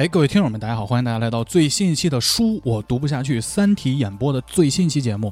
[0.00, 5.30] 哎，各位听友们，大家好，欢迎大家来到最新一期的《书我读不下去》三体演播的最新一期节目。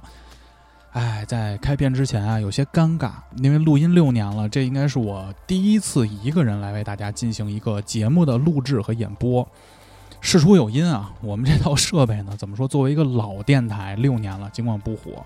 [0.93, 9.49] 哎，在开篇之前啊，有些尴尬，因为录音六年了，这应该是我第一次一个人来为大家进行一个节目的录制和演播。
[10.21, 12.69] 事出有因啊，我们这套设备呢，怎么说？
[12.69, 15.25] 作为一个老电台，六年了，尽管不火，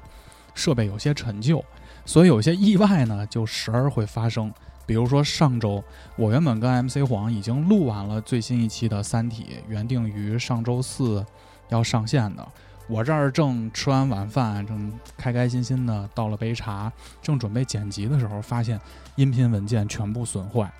[0.54, 1.64] 设备有些陈旧，
[2.06, 4.52] 所以有些意外呢，就时而会发生。
[4.84, 5.82] 比如说上周，
[6.16, 11.24] 我原本跟 MC 黄已经录完了最新一期的《三体》，原定于上周四
[11.68, 12.46] 要上线的。
[12.88, 18.78] 我这儿正吃完晚饭，正开开心心的倒了杯茶，正准备剪辑的时候，发现
[19.14, 20.70] 音频文件全部损坏。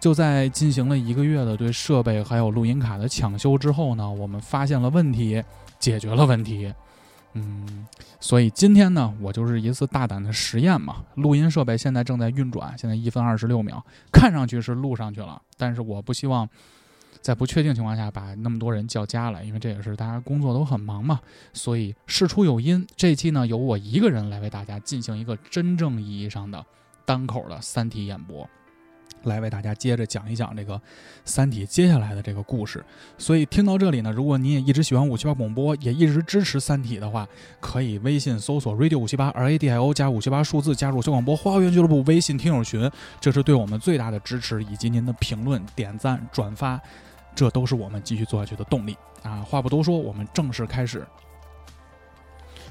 [0.00, 5.42] 就在进行了一个月的对设备还有录音卡的抢修之后呢，我们发现了问题，
[5.78, 6.72] 解决了问题。
[7.34, 7.86] 嗯，
[8.20, 11.04] 所以今天呢，我就是一次大胆的实验嘛。
[11.16, 16.48] 录音设备现在正在运转，现在一分二十六秒，看上去是录上去了，但是我不希望
[17.20, 21.20] 在不确定情况下把那么多人叫家来，因为这也是大家工作都很忙嘛。
[21.52, 26.64] 所以事出有因，这期呢由我一个人来为大家进行一个真正意义上的
[27.04, 28.48] 单口的三体演播。
[29.28, 30.74] 来为大家接着讲一讲这个
[31.24, 32.84] 《三体》接下来的这个故事。
[33.18, 37.26] 所以听到这里呢，如果你也一直喜欢五七八广播，也一直支持《三体》的话，
[37.60, 46.80] 可以微信搜索 radio 五七八 r a d i o 加五七八数字，加入小广播花园俱乐部微信听友群，这是对我们最大的支持，以及您的评论、点赞、转发，
[47.34, 49.40] 这都是我们继续做下去的动力啊！
[49.40, 51.06] 话不多说，我们正式开始。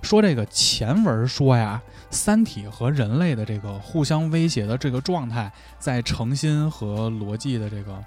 [0.02, 1.82] 说这个前文说呀，
[2.14, 8.02] 三体和人类的这个互相威胁的这个状态，在诚心和逻辑的这个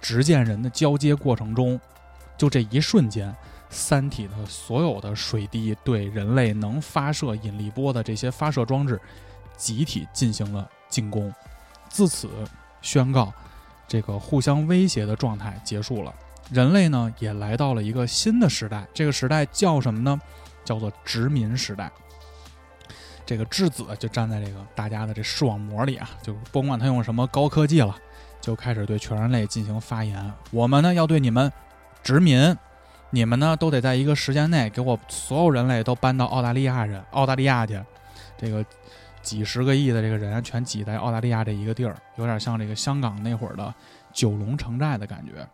[0.00, 1.80] 执剑人的交接过程中，
[2.36, 3.34] 就这一瞬间，
[3.70, 9.00] 三体的所有的水滴对人类能发射引力波的这些发射装置，
[9.56, 11.32] 集体进行了进攻，
[11.88, 12.28] 自此
[12.82, 13.32] 宣告
[13.86, 16.12] 这个互相威胁的状态结束了。
[16.50, 20.20] 人类呢，也来到了一个新的时代，这个时代叫什么呢？
[20.64, 21.90] 叫做殖民时代，
[23.24, 27.96] 这个质子就站在这个大家的这视网膜里啊，就甭管他用什么高科技了，
[28.40, 30.32] 就开始对全人类进行发言。
[30.50, 31.50] 我们呢要对你们
[32.02, 32.56] 殖民，
[33.10, 37.80] 你们呢都得在一个时间内给我所有人类都搬到澳大利亚人澳大利亚去。
[38.36, 38.64] 这个
[39.22, 43.72] 几十个亿的这个人全挤在澳大利亚这一个地儿，有点像这个香港那会儿的
[44.12, 45.46] 九龙城寨的感觉。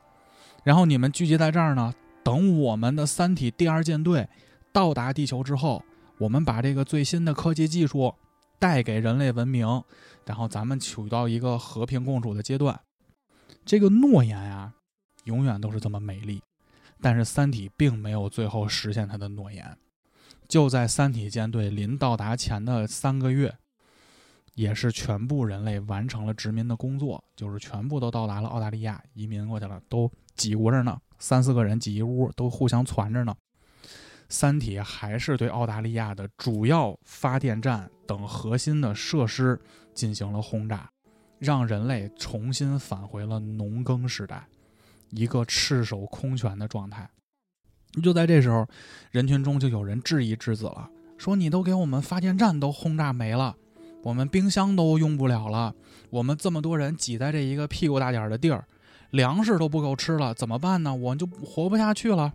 [0.65, 4.27] 然后你们聚集在这儿呢，等我们的三体第二舰队。
[4.71, 5.83] 到达地球之后，
[6.19, 8.15] 我们把这个最新的科技技术
[8.59, 9.85] 带给人类文明，
[10.27, 12.79] 然后咱们处到一个和平共处的阶段。
[13.65, 14.75] 这个诺言呀，
[15.25, 16.43] 永远都是这么美丽。
[17.01, 19.79] 但是三体并没有最后实现他的诺言。
[20.49, 23.57] 就在三体舰队临到达前的三个月，
[24.55, 33.33] 也是全部人类完成了殖民的工作，就是全部都到达了澳大利亚，移民过去了，都挤过着呢，三四个人挤一屋，都互相攒着呢。
[34.29, 39.59] 三体还是对澳大利亚的主要发电站等核心的设施
[39.95, 40.91] 进行了轰炸，
[41.39, 44.47] 让人类重新返回了农耕时代，
[45.11, 47.09] 一个赤手空拳的状态。
[48.03, 48.67] 就在这时候，
[49.11, 53.57] 人群中就有人质疑质子了，说：“你都给我们发电站都轰炸没了，
[54.03, 55.75] 我们冰箱都用不了了，
[56.11, 58.67] 我们这么多人挤在这一个屁股大点的地儿，
[59.11, 60.95] 粮食都不够吃了，怎么办呢？
[60.95, 62.35] 我就活不下去了。”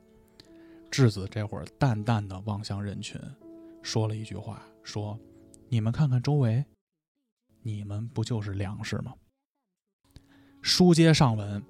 [0.94, 3.20] 质子这会儿淡淡的望向人群，
[3.82, 5.20] 说了一句话：“说，
[5.68, 6.64] 你们看看周围，
[7.64, 9.12] 你们不就是粮食吗？”
[10.62, 11.64] 书接上文，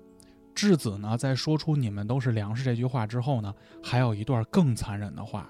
[0.53, 5.49] 质子呢在说出“你们都是粮食”这句话之后呢，还有一段更残忍的话。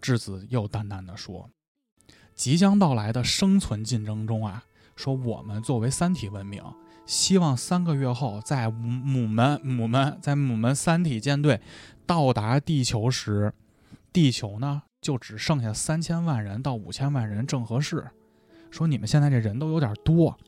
[0.00, 1.50] 质子又淡淡的说
[2.34, 4.64] ：“即将到来的生存竞争中啊，
[4.96, 6.64] 说我们作为三体文明，
[7.06, 11.60] 希望三个月后，在母们母们在母们三体舰队。”
[12.06, 13.52] 到达地球时，
[14.12, 18.06] 地球呢就只剩下三千万人到五千万人正合适。
[18.70, 20.38] 说你们现在这人都有点多，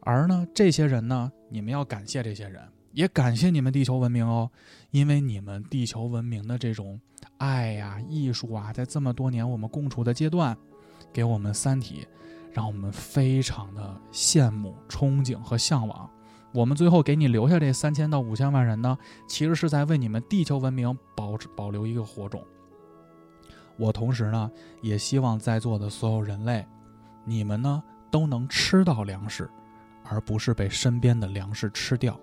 [0.00, 4.50] 而呢这些人呢，你们要感谢这些人，也感谢你们地球文明哦，
[4.90, 7.00] 因为你们地球文明的这种
[7.38, 10.56] 爱呀、艺术啊，在这么多年我们共处的阶段，
[11.12, 12.06] 给我们三体，
[12.52, 16.08] 让我们非常的羡慕、憧憬和向往。
[16.52, 18.96] 我们最后给你留下这三千到五千万人呢，
[19.26, 22.44] 其实是在为你们地球文明保保留一个火种。
[23.78, 24.50] 我同时呢，
[24.82, 26.66] 也希望在座的所有人类，
[27.24, 29.48] 你们呢都能吃到粮食，
[30.04, 32.20] 而不是被身边的粮食吃掉。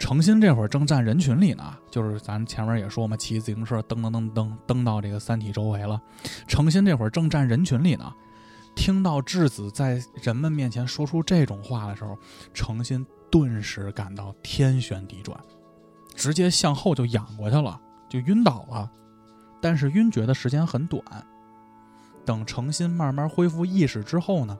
[0.00, 6.02] 诚心这会儿正站人群里呢，就是咱前面也说嘛，骑自行车噔噔噔噔噔到这个三体周围了。
[6.48, 8.12] 诚心这会儿正站人群里呢。
[8.74, 12.16] 听到质子在人们面前说出这种话的时候，
[12.54, 15.38] 诚心顿时感到天旋地转，
[16.14, 18.90] 直接向后就仰过去了，就晕倒了。
[19.60, 21.02] 但是晕厥的时间很短。
[22.24, 24.56] 等诚心慢慢恢复意识之后呢，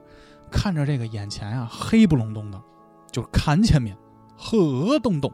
[0.51, 2.61] 看着这个眼前啊黑不隆咚的，
[3.11, 3.97] 就看前面，
[4.37, 5.33] 呵咚咚，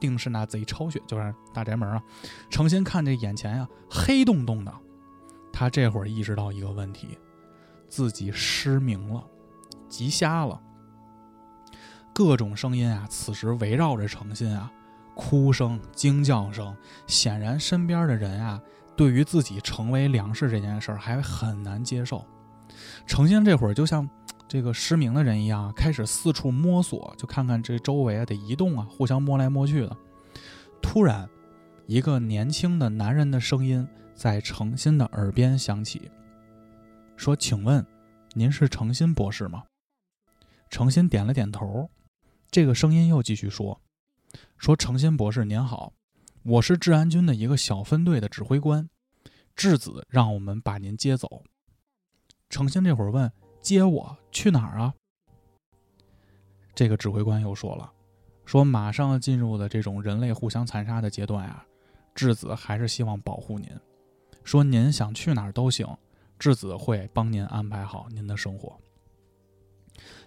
[0.00, 2.02] 定是那贼抄血，就是大宅门啊。
[2.50, 4.72] 诚心看这眼前呀黑洞洞的，
[5.52, 7.16] 他这会儿意识到一个问题，
[7.88, 9.24] 自己失明了，
[9.88, 10.60] 急瞎了。
[12.12, 14.70] 各种声音啊，此时围绕着诚心啊，
[15.14, 16.74] 哭声、惊叫声，
[17.06, 18.60] 显然身边的人啊。
[18.96, 22.24] 对于自己成为粮食这件事儿还很难接受，
[23.06, 24.08] 诚心这会儿就像
[24.48, 29.94] 这个失明的人一样，开始四处摸索，就看看这周围啊得移动啊，互相摸来摸去的。
[30.80, 31.28] 突然，
[31.86, 36.10] 一个年轻的男人的声音在诚心的耳边响起，
[37.16, 37.84] 说：“请问，
[38.34, 39.64] 您是诚心博士吗？”
[40.70, 41.88] 诚心点了点头。
[42.50, 43.80] 这个声音又继续说
[44.58, 45.92] ：“说诚心博士您好。”
[46.44, 48.88] 我是治安军的一个小分队的指挥官，
[49.56, 51.42] 质子让我们把您接走。
[52.48, 54.94] 诚心这会儿问：“接我去哪儿啊？”
[56.72, 57.92] 这个指挥官又说了
[58.46, 61.66] ：“说马上要进入的这种人类互相残杀的阶段啊，
[62.14, 63.68] 质子还是希望保护您。
[64.44, 65.84] 说您想去哪儿都行，
[66.38, 68.76] 质子会帮您安排好您的生活。”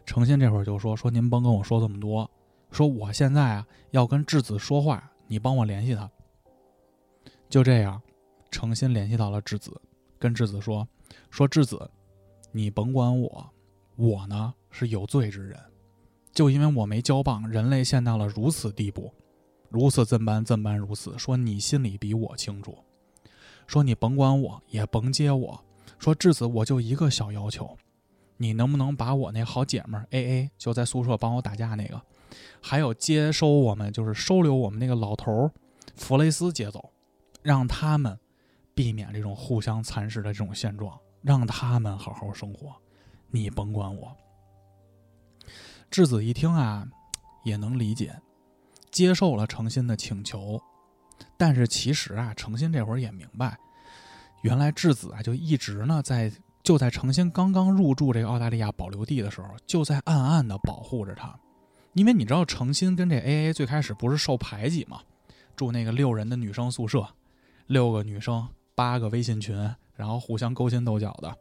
[0.05, 2.29] 诚心这会儿就说：“说您甭跟我说这么多，
[2.71, 6.09] 说我现在啊要跟质子说话。”你帮我联系他。
[7.49, 8.01] 就这样，
[8.49, 9.79] 诚心联系到了质子，
[10.17, 10.87] 跟质子说
[11.29, 11.87] ：“说质子，
[12.51, 13.47] 你甭管我，
[13.95, 15.59] 我呢是有罪之人，
[16.31, 19.13] 就因为我没交棒，人类陷到了如此地步，
[19.69, 21.15] 如此怎般怎般如此。
[21.19, 22.75] 说你心里比我清楚。
[23.67, 25.63] 说你甭管我，也甭接我。
[25.99, 27.77] 说质子，我就一个小要求，
[28.37, 32.01] 你能不能把我那好姐们 A A 就在宿舍帮我打架那个？”
[32.61, 35.51] 还有接收我们，就是收留我们那个老头儿
[35.95, 36.91] 弗雷斯接走，
[37.41, 38.17] 让他们
[38.73, 42.75] 避免这种互相蚕食的这种现状，让他们好好生活。
[43.31, 44.15] 你甭管我。
[45.89, 46.87] 质子一听啊，
[47.43, 48.15] 也能理解，
[48.91, 50.61] 接受了诚心的请求。
[51.35, 53.57] 但是其实啊，诚心这会儿也明白，
[54.41, 56.31] 原来质子啊就一直呢在
[56.63, 61.37] 就在诚心刚刚入住这个澳大利亚保留地的时候，就在暗暗的保护着他。
[61.93, 65.01] 因为你知道，诚心跟这 A A 最开始不是受排挤吗？
[65.55, 67.05] 住那个六人的女生宿舍，
[67.67, 69.57] 六个女生，八个微信群，
[69.95, 71.35] 然后互相勾心斗角的。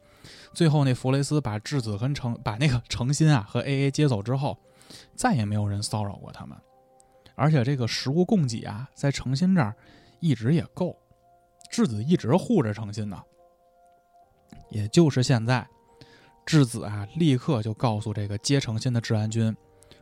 [0.55, 4.59] 最后那弗雷斯把质子跟诚把那个诚心啊和 A A 接走之后，
[5.15, 6.57] 再也没有人骚扰过他们。
[7.35, 9.77] 而且这个食物供给啊，在诚心这儿
[10.19, 10.97] 一直也够，
[11.71, 13.23] 质子一直护着诚心呢。
[14.71, 15.67] 也就是现在，
[16.45, 19.55] 质子啊立刻就告诉这个接诚心的治安军。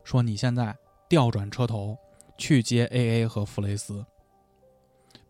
[0.05, 0.77] 说你现在
[1.09, 1.97] 调转车头
[2.39, 4.05] 去接 A A 和弗雷斯，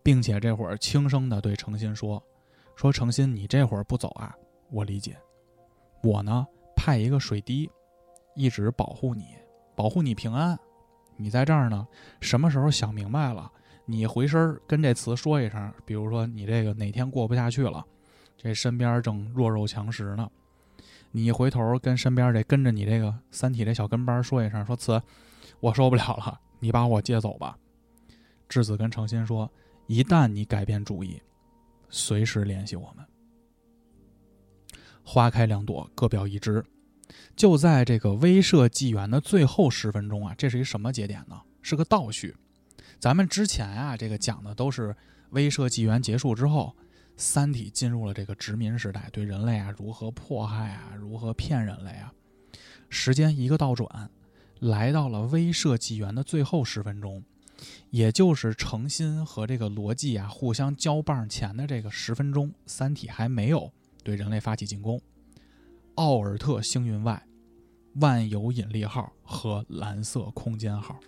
[0.03, 2.21] 并且这会儿轻声的对诚心说
[2.75, 4.35] ：“说诚心，你这会儿不走啊？
[4.69, 5.17] 我理解。
[6.03, 7.69] 我呢派一个水滴，
[8.35, 9.35] 一直保护你，
[9.75, 10.57] 保护你平安。
[11.15, 11.87] 你在这儿呢，
[12.21, 13.51] 什么时候想明白了，
[13.87, 15.73] 你回身跟这词说一声。
[15.83, 17.83] 比如说你这个哪天过不下去了，
[18.37, 20.29] 这身边正弱肉强食呢。”
[21.11, 25.01] 你一回头跟身边这跟着你这个三体这小跟班说一声，说词，
[25.61, 27.57] 我受不了了，你把我接走吧。
[28.49, 29.49] 质子跟诚心说，
[29.87, 31.19] 一旦你改变主意，
[31.89, 33.05] 随时联系我们。
[35.01, 36.63] 花开两朵，各表一枝。
[37.37, 41.41] 就在这个威慑纪元的最后十分钟啊，这是一什么节点呢？
[41.61, 42.35] 是个倒叙。
[42.99, 44.95] 咱们之前啊，这个讲的都是
[45.31, 46.75] 威慑纪元结束之后。
[47.19, 52.13] 三体进入了这个殖民时代，对人类啊如何迫害啊，如何骗人类啊？
[52.89, 54.11] 时间一个倒转，
[54.59, 57.23] 来到了威慑纪元的最后十分钟，
[57.89, 63.71] 也就是诚心和这个逻辑啊互相交棒前的这个十分钟，三体还没有
[64.03, 65.01] 对人类发起进攻。
[65.95, 67.25] 奥尔特星云外，
[67.95, 70.99] 万有引力号和蓝色空间号。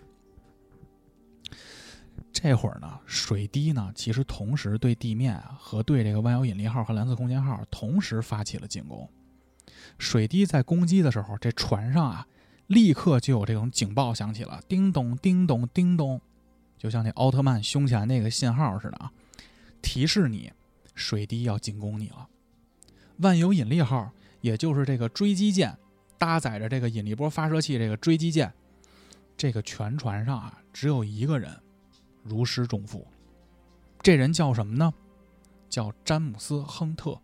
[2.32, 9.08] 这会儿呢，水滴呢，其实同时对地面啊和对这个万有引力号和蓝色空间号同时发起了进攻。
[9.98, 12.26] 水滴在攻击的时候，这船上啊，
[12.68, 16.20] 立刻就有这种警报响起了，叮咚叮咚叮咚，
[16.78, 19.10] 就像那奥特曼胸前那个信号似的啊，
[19.82, 20.52] 提示你
[20.94, 22.28] 水滴要进攻你了。
[23.18, 25.76] 万有引力号，也就是这个追击舰，
[26.16, 28.50] 搭载着这个引力波发射器，这个追击舰，
[29.36, 31.50] 这个全船上啊，只有一个人。
[32.22, 33.06] 如释重负，
[34.02, 34.92] 这人叫什么呢？
[35.68, 37.18] 叫詹姆斯·亨特。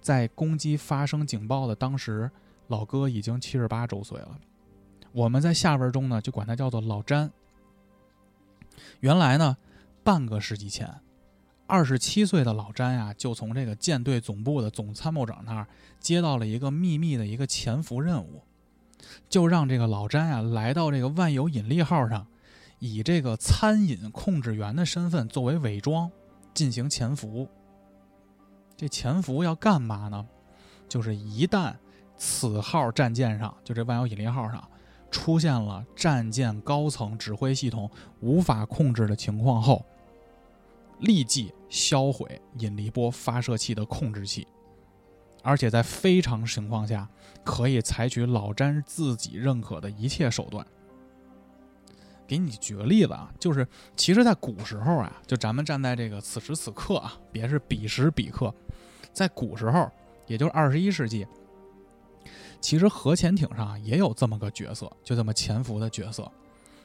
[0.00, 2.30] 在攻击发生警报的当时，
[2.68, 4.38] 老哥已经七十八周岁了。
[5.12, 7.30] 我们在下文中呢，就管他叫做老詹。
[9.00, 9.56] 原来呢，
[10.02, 10.88] 半个世纪前，
[11.66, 15.66] 二十七岁的老詹呀，就从这个舰队总部的总参谋长那儿
[15.98, 18.42] 接到了一个秘密的一个潜伏任务，
[19.28, 22.26] 就让这个老詹呀来到这个万有引力号上，
[22.80, 26.10] 以这个餐饮控制员的身份作为伪装
[26.52, 27.48] 进行潜伏。
[28.76, 30.26] 这潜伏要干嘛呢？
[30.88, 31.74] 就是一旦
[32.16, 34.66] 此号战舰上，就这万有引力号上。
[35.10, 39.84] 出现了战舰高层指挥系统无法控制的情况后，
[41.00, 44.46] 立即销毁引力波发射器的控制器，
[45.42, 47.08] 而且在非常情况下
[47.44, 50.64] 可以采取老詹自己认可的一切手段。
[52.30, 58.54] 给你举个例子啊，就是其实，在古时候啊，就咱们站在这个此时此刻啊，别是彼时彼刻，
[59.12, 59.90] 在古时候，
[60.28, 61.26] 也就是二十一世纪。
[62.60, 66.30] 其实核潜艇上也有这么个角色，就这么潜伏的角色。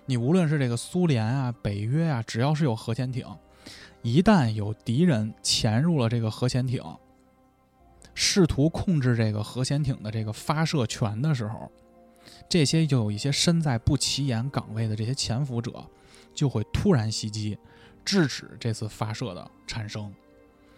[0.08, 3.24] 你无论是这个苏联啊、北约啊，只要是有核潜艇，
[4.02, 6.82] 一旦有敌人潜入了这个核潜艇，
[8.16, 11.72] 试图控制这个核潜艇的这个发射权的时候，
[12.48, 15.86] 这些就有一些身在不起眼岗位的这些潜伏者，
[16.34, 17.58] 就会突然袭击，
[18.04, 20.14] 制止这次发射的产生。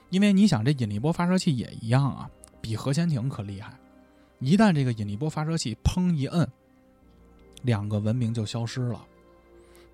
[0.10, 2.30] 因为你想，这引力波发射器也一样啊，
[2.62, 3.74] 比核潜艇可厉害。
[4.40, 6.48] 一旦这个引力波发射器砰一摁，
[7.64, 9.04] 两个文明就消失了。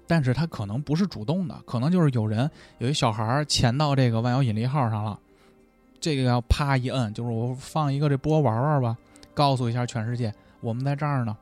[0.06, 5.18] 但是它可能不是主动的，可能就是有人有一小孩潜到这个万有引力号上了，
[6.00, 8.98] 这个要啪一摁，就是我放一个这波玩玩吧，
[9.34, 10.32] 告诉一下全世界
[10.64, 11.38] 我们在这儿呢，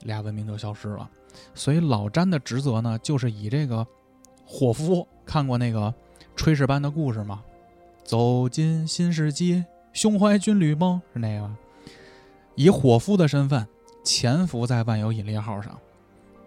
[0.00, 1.08] 俩文明就消失了。
[1.54, 3.86] 所以老詹的职责呢，就是以这个
[4.44, 5.94] 伙夫看过那个
[6.36, 7.42] 炊事班的故事吗？
[8.04, 11.50] 走进新世纪，胸怀军旅梦是那个。
[12.54, 13.66] 以伙夫的身份
[14.02, 15.78] 潜伏在万有引力号上，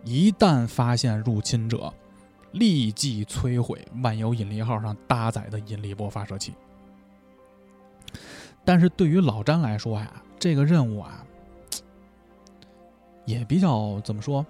[0.04, 1.94] 一旦发现入侵者，
[2.52, 6.54] 立即摧毁万有引力号上搭载的引力波发射器。
[8.66, 11.26] 但是对于老詹来说呀，这个任务啊，
[13.30, 14.44] 也比较怎么说？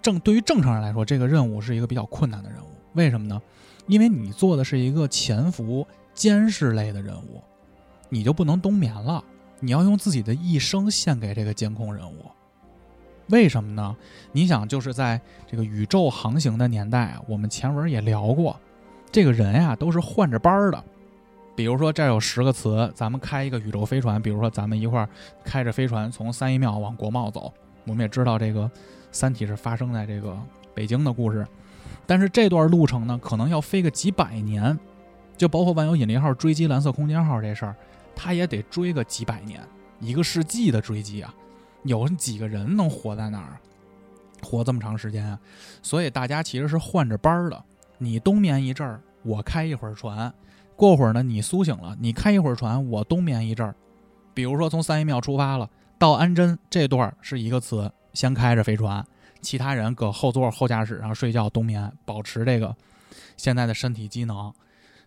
[0.00, 2.68] 正对于正常人来说，这个任务是一个比较困难的任务。
[2.94, 3.40] 为什么呢？
[3.86, 7.42] 因为你做的是一个潜伏监视类的任务，
[8.08, 9.22] 你就不能冬眠了。
[9.60, 12.24] 你要用自己的一生献给这个监控任务，
[13.28, 13.94] 为什么呢？
[14.32, 18.58] 你想，就是在这个宇宙航行的年代，我们前文也聊过，
[19.12, 20.84] 这个人呀都是换着班儿的。
[21.58, 25.08] 比如说，这儿有十个词，咱们开一个宇宙飞船，比如说咱们一块儿
[25.42, 27.52] 开着飞船从三一庙往国贸走。
[27.84, 28.62] 我们也知道这个
[29.10, 30.38] 《三体》是发生在这个
[30.72, 31.44] 北京的故事，
[32.06, 34.78] 但是这段路程呢，可能要飞个几百年，
[35.36, 37.74] 就包括万有引力号追击蓝色空间号这事儿。
[38.14, 39.60] 它也得追个几百年，
[39.98, 41.34] 一个世纪的追击啊！
[41.82, 43.58] 有几个人能活在那儿，
[44.44, 45.36] 活这么长时间啊？
[45.82, 47.60] 所以大家其实是换着班儿的。
[47.98, 50.30] 你冬眠一阵儿，我开一会儿船；
[50.78, 53.74] 过会儿呢，你苏醒了，你开一会儿船，我冬眠一阵儿。
[54.32, 55.68] 比如说从三一庙出发了，
[55.98, 59.04] 到安贞这段儿是一个词，先开着飞船，
[59.40, 62.72] 其他人搁后座后驾驶上睡觉冬眠，保持这个
[63.36, 64.54] 现在的身体机能。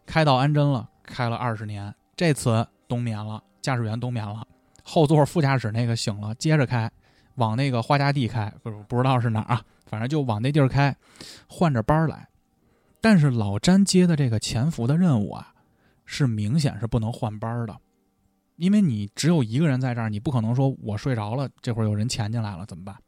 [0.06, 2.68] 开到安贞了，开了二十年，这次。
[2.90, 4.46] 冬眠了，驾驶员冬眠了，
[4.84, 6.92] 后座副驾驶那个醒了，接着开，
[7.36, 10.94] 往那个花家地开，不不知道是哪儿啊，反正就往那地儿开，
[11.48, 12.28] 换着班儿来。
[13.00, 15.51] 但是老詹接的这个潜伏的任务啊，
[16.14, 17.80] 是明显是不能换班的，
[18.58, 23.02] 因为你只有一个人在这儿，你不可能说我睡着了，这会儿有人潜进来了怎么办？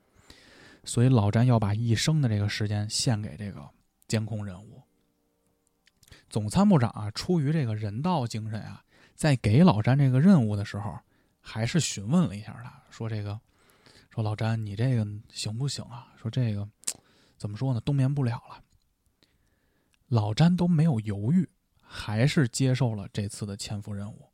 [0.85, 3.69] 所以老詹要把一生的这个时间献给这个
[4.07, 4.81] 监控任务。
[6.29, 8.81] 总参谋长啊，出于这个人道精神啊。
[9.15, 10.97] 在给老詹这个任务的时候，
[11.41, 13.37] 还是询问了一下他，说：“这个，
[14.11, 16.07] 说老詹，你这个行不行啊？
[16.15, 16.65] 说这个，
[17.37, 17.81] 怎么说呢？
[17.81, 18.63] 冬眠不了了。”
[20.07, 21.49] 老詹都没有犹豫，
[21.95, 24.27] 还是接受了这次的潜伏任务。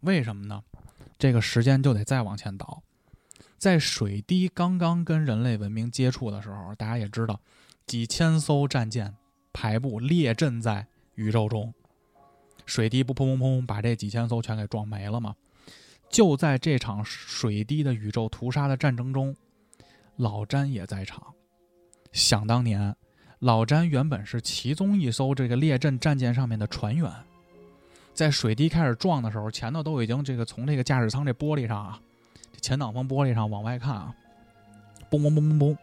[0.00, 0.62] 为什么呢？
[1.18, 2.82] 这个时间就得再往前倒，
[3.56, 7.40] 在水滴刚刚跟人类文明接触的时候，大家也知道，
[7.86, 9.14] 几千艘战舰
[9.54, 11.72] 排布列阵在宇宙中。
[12.66, 15.34] 水滴不砰砰砰把这几千艘全给撞没了吗？
[16.10, 19.34] 就在这场水滴的宇宙屠杀的战争中，
[20.16, 21.34] 老詹也在场。
[22.12, 22.94] 想当年，
[23.42, 27.10] 老詹原本是其中一艘这个列阵战舰上面的船员，
[28.14, 32.00] 在水滴开始撞的时候，前头都已经这个从这个驾驶舱这玻璃上啊，
[32.60, 34.14] 前挡风玻璃上往外看啊，
[35.10, 35.76] 嘣嘣嘣嘣嘣，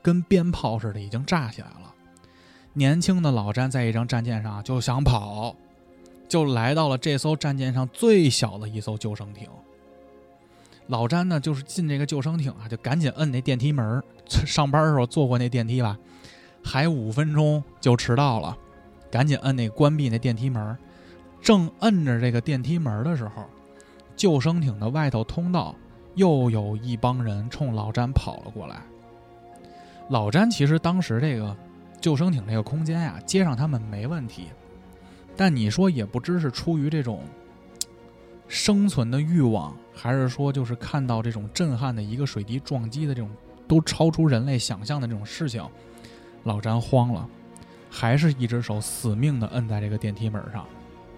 [0.00, 1.92] 跟鞭炮似的已经炸起来了。
[2.72, 5.56] 年轻的老詹在一张战舰上就想跑。
[6.28, 9.48] 就来到了这艘战舰上最小的一艘救生艇。
[10.86, 14.00] 老詹呢，就是进这个救生艇啊，就赶紧摁那电梯门。
[14.26, 15.98] 上班的时候坐过那电梯吧，
[16.62, 18.56] 还五分钟就迟到了，
[19.10, 20.76] 赶紧摁那关闭那电梯门。
[21.40, 23.44] 正摁着这个电梯门的时候，
[24.14, 25.74] 救生艇的外头通道
[26.14, 28.80] 又有一帮人冲老詹跑了过来。
[30.08, 31.56] 老詹其实当时这个
[32.00, 34.48] 救生艇这个空间呀，接上他们没问题，
[35.36, 37.22] 但你说也不知是出于这种
[38.46, 43.30] 生存的欲望，还是说就是看到这种震撼的一个水滴撞击的这种
[43.66, 45.64] 都超出人类想象的这种事情，
[46.44, 47.28] 老詹慌了，
[47.90, 50.66] 还是一只手死命的摁在这个电梯门上。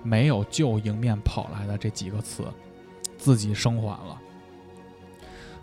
[0.02, 2.44] 没有救迎面跑来的这几个词，
[3.16, 4.20] 自己生还了。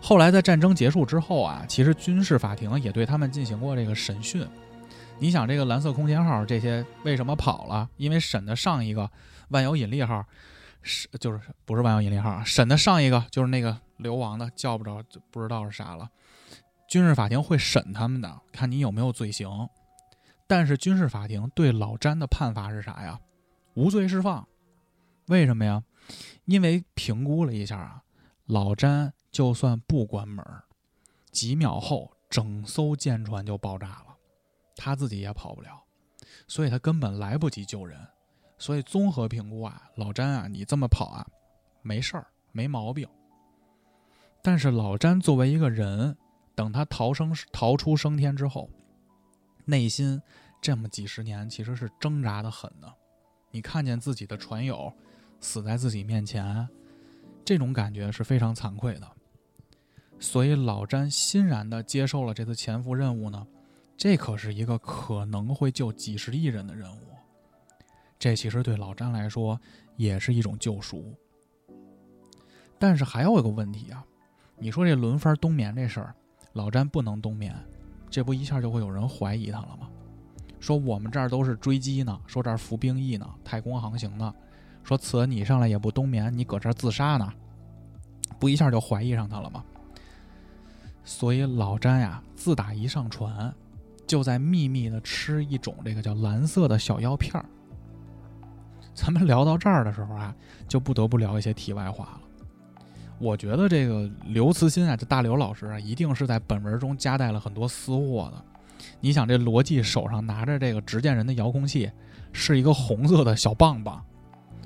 [0.00, 4.44] 后来在战争结束之后啊，其实军事法庭也对他们进行过这个审讯。
[5.20, 7.88] 你想，这个蓝色空间号这些为什么跑了？
[7.98, 9.08] 因为审的上一个
[9.50, 10.24] 万有引力号
[10.82, 15.00] 是就是不是万有引力号啊，审的上一个就是那个流亡的，叫不着
[15.30, 16.10] 不知道是啥了。
[16.92, 19.48] 军事法庭会审他们的，看你有没有罪行。
[20.46, 23.18] 但是军事法庭对老詹的判罚是啥呀？
[23.72, 24.46] 无罪释放，
[25.28, 25.82] 为什么呀？
[26.44, 28.02] 因为评估了一下啊，
[28.44, 30.44] 老詹就算不关门，
[31.30, 34.14] 几秒后整艘舰船就爆炸了，
[34.76, 35.82] 他自己也跑不了，
[36.46, 37.98] 所以他根本来不及救人。
[38.58, 41.26] 所以综合评估啊，老詹啊，你这么跑啊，
[41.80, 43.08] 没事儿，没毛病。
[44.42, 46.14] 但是老詹作为一个人，
[46.54, 48.68] 等他逃生逃出升天之后，
[49.64, 50.20] 内心
[50.60, 52.92] 这么几十年其实是挣扎的很的。
[53.50, 54.92] 你看见自己的船友
[55.40, 56.68] 死在自己面前，
[57.44, 59.10] 这种感觉是非常惭愧的。
[60.18, 63.46] 所以老詹欣然地接受了这次潜伏任务呢。
[63.94, 67.00] 这可是一个可能会救几十亿人的任务，
[68.18, 69.60] 这其实对老詹来说
[69.96, 71.14] 也是一种救赎。
[72.80, 74.04] 但是还有一个问题啊，
[74.56, 76.14] 你说这轮番冬眠这事儿，
[76.52, 77.54] 老詹不能冬眠，
[78.10, 79.88] 这不一下就会有人怀疑他了吗？
[80.60, 84.32] 说我们这儿都是追击呢，说这儿服兵役呢，太空航行呢。
[84.84, 87.32] 说此你上来也不冬眠，你搁这儿自杀呢，
[88.38, 89.64] 不一下就怀疑上他了吗？
[91.04, 93.52] 所以老詹呀，自打一上船，
[94.06, 97.44] 就在秘密的吃一种这个叫蓝色的小药片儿。
[98.94, 100.32] 咱们聊到这儿的时候啊，
[100.68, 102.20] 就不得不聊一些题外话了。
[103.22, 108.44] 我觉得这个刘慈欣啊，这大刘老师啊，一定是在本文中夹带了很多私货的。
[108.98, 111.88] 你想这罗辑手上拿着这个执剑人的遥控器，
[112.32, 114.04] 是一个红色的小棒棒。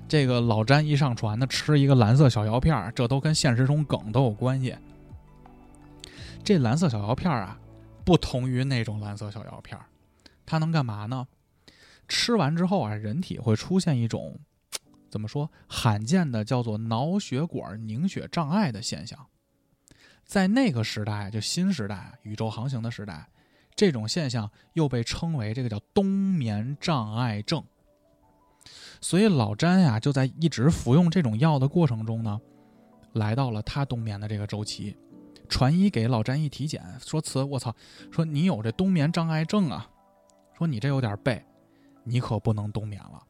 [0.08, 4.74] 这个老詹一上船呢，吃一个蓝色小药片这都跟现实中梗都有关系。
[6.42, 7.58] 这蓝色小药片啊，
[8.06, 9.78] 不同于那种蓝色小药片
[10.46, 11.26] 它能干嘛呢？
[12.08, 14.38] 吃完之后啊，人体会出现一种
[15.10, 19.26] 怎么说罕见的叫做脑血管凝血障碍的现象。
[20.24, 23.28] 在那个时代，就新时代宇宙航行的时代。
[23.76, 27.62] 这种现象又被称为这个叫冬眠障碍症，
[29.02, 32.40] 所以老詹呀就在一直服用这种药的过程中呢，
[33.12, 34.96] 来到了他冬眠的这个周期。
[35.46, 37.76] 船医给老詹一体检，说：“此我操，
[38.10, 39.86] 说你有这冬眠障碍症啊，
[40.56, 41.44] 说你这有点背，
[42.02, 43.22] 你可不能冬眠了。”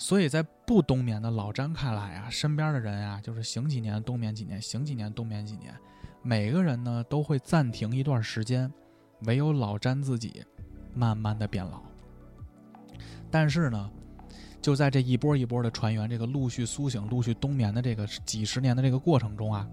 [0.00, 5.74] 所以在不冬眠的老詹看来啊，身边的人啊就是醒几年冬眠几年，醒几年冬眠几年，
[6.22, 8.72] 每个人呢都会暂停一段时间。
[9.26, 10.42] 唯有老詹自己，
[10.94, 11.82] 慢慢的变老。
[13.30, 13.90] 但是呢，
[14.62, 19.68] 就在这一波一波的船员这个陆续苏醒、陆续冬眠的这个几十年的这个过程中啊，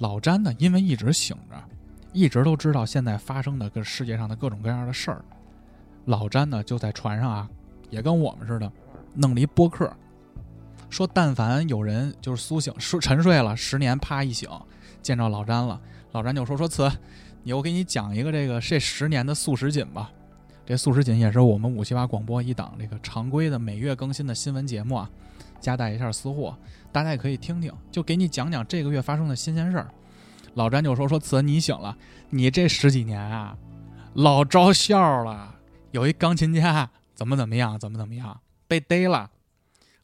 [0.00, 1.56] 老詹呢，因为一直醒着，
[2.12, 5.24] 一直都知道现在发生的跟世界上的各种各样的事儿。
[6.04, 7.50] 老詹呢，就在船上啊，
[7.88, 8.70] 也跟我们似的，
[9.16, 9.90] 弄了一播客，
[10.88, 14.48] 说但凡有人就是苏醒、睡沉睡了十年，啪一醒，
[15.02, 15.80] 见着老詹了，
[16.12, 16.90] 老詹就说说此。
[17.48, 20.10] 我给你讲一个这个这十年的速食锦吧，
[20.64, 25.08] 这速食锦也是我们五七八广播一档这个常规的每月更新的新闻节目啊，
[25.60, 26.58] 夹带一下私货，
[26.90, 29.88] 大家也可以听听，就给你讲讲这个月发生的新鲜事儿。
[30.54, 31.96] 老詹就说说词你醒了，
[32.30, 33.56] 你这十几年啊，
[34.14, 35.54] 老招笑了，
[35.92, 39.30] 有一钢琴家怎么怎么样，怎么怎么样被逮了，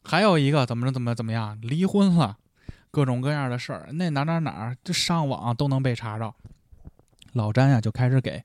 [0.03, 2.37] 还有一个怎么着怎么怎么样离婚了，
[2.91, 6.33] 各种各样的事儿，那哪哪哪这上网都能被查着。
[7.33, 8.43] 老詹呀，就开始给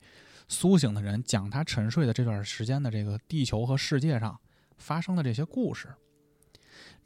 [0.49, 4.41] 苏醒的人讲他沉睡的这段时间的这个地球和世界上
[4.77, 5.89] 发生的这些故事。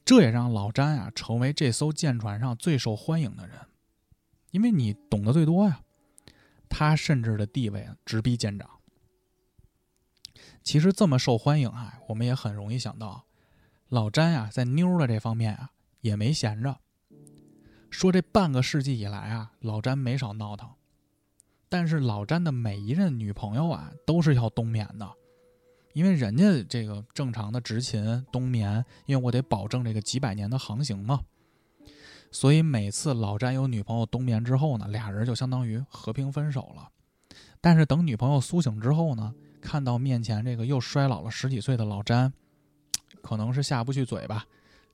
[0.05, 3.57] 这也让老詹啊成为这艘舰船上最受欢迎的人，
[4.51, 5.81] 因为你懂得最多呀。
[6.69, 8.69] 他甚至的地位直逼舰长。
[10.63, 13.25] 其实这么受欢迎啊，我们也很容易想到，
[13.89, 15.71] 老詹呀在妞的这方面啊
[16.01, 16.79] 也没闲着。
[17.91, 20.69] 说这半个世纪以来啊，老詹没少闹腾。
[21.69, 25.11] 但是老詹的每一任女朋友啊，都是要冬眠的，
[25.95, 31.21] 因为人家这个正常的执勤冬眠，因为我得保证这个几百年的航行嘛。
[32.31, 36.89] 所以每次老詹有女朋友冬眠之后呢，俩人就相当于和平分手了。
[37.61, 42.31] 但是等女朋友苏醒之后呢，看到面前这个又衰老了十几岁的老詹，
[43.23, 44.45] 可能是下不去嘴吧，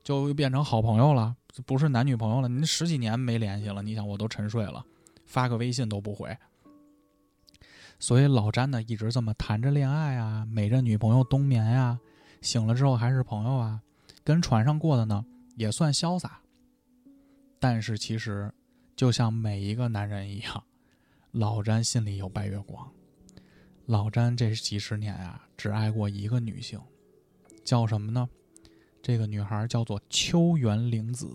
[0.05, 1.35] 就又变成好朋友了，
[1.67, 2.49] 不是男女朋友了。
[2.49, 4.85] 您十几年没联系了，你想我都沉睡了，
[5.27, 6.37] 发个微信都不回。
[7.99, 11.99] 所以老詹呢，一直这么谈着恋爱啊，每任女朋友冬眠呀，
[12.43, 13.81] 醒了之后还是朋友啊，
[14.23, 15.25] 跟船上过的呢
[15.57, 16.39] 也算潇洒。
[17.59, 18.53] 但是其实，
[18.95, 20.63] 就像每一个男人一样。
[21.33, 22.91] 老詹心里有白月光。
[23.89, 26.79] 老詹这几十年啊，只爱过一个女性，
[27.65, 28.29] 叫什么呢？
[29.01, 31.27] 这个女孩叫做秋元玲子，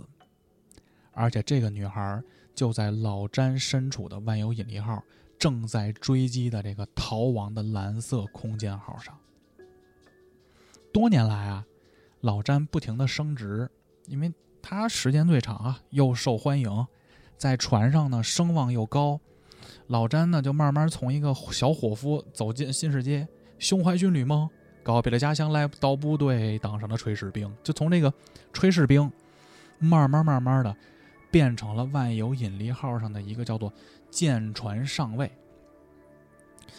[1.13, 2.21] 而且这个女孩
[2.53, 5.03] 就在老詹身处的万有引力号
[5.39, 9.17] 正在追击的这个逃亡的蓝色空间号上。
[10.93, 11.65] 多年来啊，
[12.21, 13.67] 老詹不停的升职，
[14.05, 16.85] 因为他时间最长啊，又受欢迎，
[17.35, 19.19] 在船上呢声望又高。
[19.87, 23.27] 老詹呢，就慢慢从一个小伙夫走进新世界，
[23.59, 24.49] 胸怀军旅梦，
[24.81, 27.53] 告别了家乡，来到部队，当上了炊事兵。
[27.61, 28.11] 就从这个
[28.53, 29.11] 炊事兵，
[29.79, 30.75] 慢慢慢慢的，
[31.29, 33.71] 变成了万有引力号上的一个叫做
[34.09, 35.29] 舰船上尉。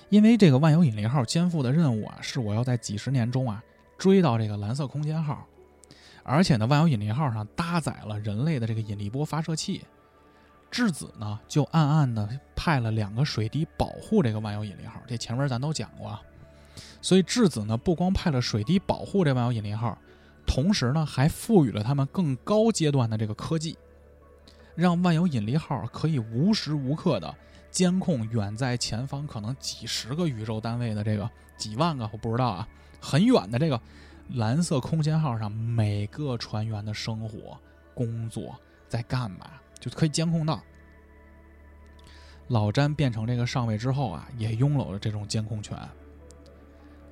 [0.09, 3.63] 因为这个万有引力号肩负的任务啊，是我要在几十年中啊，
[3.99, 5.47] 追到这个蓝色空间号，
[6.23, 9.83] 而且呢，万有引力号上搭载了人类的这个引力波发射器。
[10.75, 16.21] 质子呢，就暗暗的派了两个水滴保护这个万有引力号，这前面咱都讲过啊。
[17.01, 19.97] 所以质子呢，不光派了水滴保护这万有引力号，
[20.45, 23.79] 同时呢，还赋予了他们更高阶段的这个科技，
[24.75, 27.33] 让万有引力号可以无时无刻的
[27.71, 32.69] 监控远在前方可能几十个宇宙单位的这个几万个我不知道啊，
[33.01, 33.81] 很远的这个
[34.31, 37.57] 蓝色空间号上每个船员的生活、
[37.95, 38.59] 工作
[38.89, 39.53] 在干嘛。
[39.85, 40.63] 就可以监控到。
[42.49, 45.79] 老詹变成这个上尉之后啊，也拥有了这种监控权。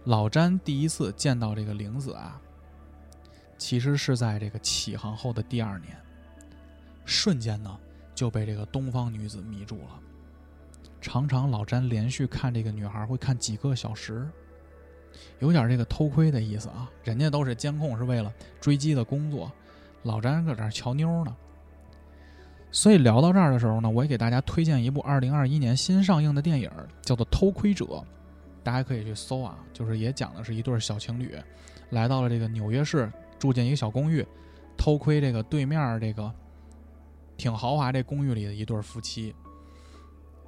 [0.04, 2.40] 老詹第一次见到这个玲子啊，
[3.58, 5.94] 其实是在这个起航后的第二年，
[7.04, 7.78] 瞬间呢
[8.14, 10.00] 就被这个东方女子迷住了。
[10.98, 14.26] 常常老詹连续看这个女孩会看几个小时，
[15.40, 16.90] 有点这个偷窥的意思啊。
[17.04, 18.32] 人家都是监控是为了
[18.62, 19.52] 追击的工作，
[20.04, 21.36] 老詹搁这瞧妞呢。
[22.74, 26.70] 所以聊到这儿的时候呢，我也给大家推荐一部二零二一年新上映的电影，
[27.02, 27.84] 叫做《偷窥者》，
[28.64, 29.58] 大家可以去搜啊。
[29.74, 31.36] 就是也讲的是一对小情侣，
[31.90, 34.26] 来到了这个纽约市，住进一个小公寓，
[34.74, 36.32] 偷窥这个对面这个
[37.36, 39.34] 挺豪华这公寓里的一对夫妻，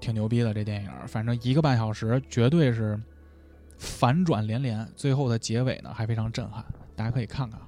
[0.01, 0.91] 挺牛逼的这电影。
[1.07, 2.99] 反正一个半小时，绝对是
[3.77, 6.65] 反转连连，最后的结尾呢还非常震撼，
[6.97, 7.61] 大家可以看看。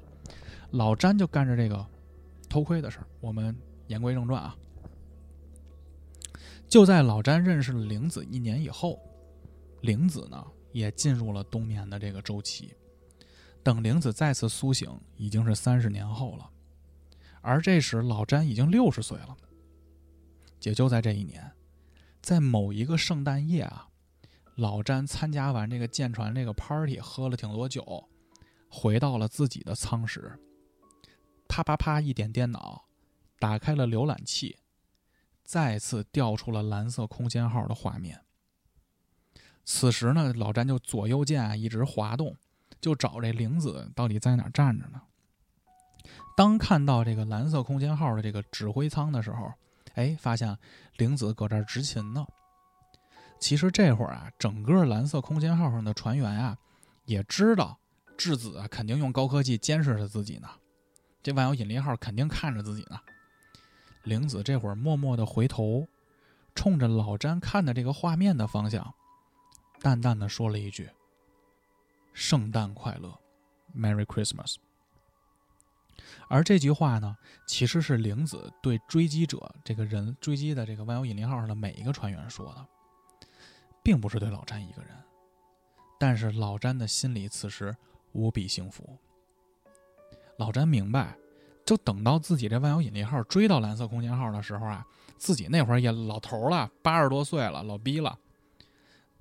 [0.70, 1.84] 老詹就干着这个
[2.48, 3.54] 偷窥的事儿，我们。
[3.86, 4.56] 言归正传啊，
[6.68, 9.00] 就在老詹认识了玲子一年以后，
[9.82, 12.74] 玲子呢也进入了冬眠的这个周期。
[13.62, 16.48] 等玲子再次苏醒，已经是三十年后了，
[17.40, 19.36] 而这时老詹已经六十岁了。
[20.62, 21.52] 也就在这一年，
[22.22, 23.88] 在某一个圣诞夜啊，
[24.56, 28.08] 老詹参加完这个舰船这个 party，喝了挺多酒，
[28.68, 30.38] 回到了自己的舱室，
[31.46, 32.85] 啪啪啪一点电脑。
[33.38, 34.58] 打开了浏览器，
[35.44, 38.22] 再次调出了蓝色空间号的画面。
[39.64, 42.36] 此时呢，老詹就左右键一直滑动，
[42.80, 45.02] 就找这玲子到底在哪站着呢？
[46.36, 49.52] 当看到这个蓝色空间号的这个指挥舱的时候，
[49.94, 50.56] 哎，发现
[50.96, 52.24] 玲子搁这儿执勤呢。
[53.40, 56.56] 其实这会儿啊，整个蓝色空间号上的船员啊，
[57.04, 57.78] 也知道
[58.16, 60.48] 质子啊肯定用高科技监视着自己呢。
[61.22, 63.00] 这万有引力号肯定看着自己呢。
[64.06, 65.86] 玲子这会儿默默地回头，
[66.54, 68.94] 冲着老詹看的这个画面的方向，
[69.80, 70.88] 淡淡的说了一句
[72.14, 73.18] ：“圣诞快乐
[73.76, 74.54] ，Merry Christmas。”
[76.28, 77.16] 而这句话呢，
[77.48, 82.64] 其实是玲子对追击者这个人追击的这个万有引力号上的每一个船员说的，
[83.82, 84.92] 并不是对老詹一个人。
[85.98, 87.76] 但是老詹的心里此时
[88.12, 88.96] 无比幸福。
[90.36, 91.16] 老詹明白。
[91.66, 94.86] 就等到自己这万有引力号追到蓝色空间号的时候啊，
[95.18, 98.16] 自己那会儿也老头了，八十多岁了，老逼了。